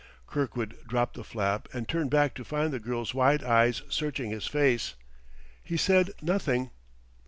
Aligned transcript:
Kirkwood 0.25 0.79
dropped 0.87 1.13
the 1.13 1.23
flap 1.23 1.67
and 1.73 1.87
turned 1.87 2.09
back 2.09 2.33
to 2.33 2.43
find 2.43 2.73
the 2.73 2.79
girl's 2.79 3.13
wide 3.13 3.43
eyes 3.43 3.83
searching 3.87 4.31
his 4.31 4.47
face. 4.47 4.95
He 5.63 5.77
said 5.77 6.09
nothing. 6.23 6.71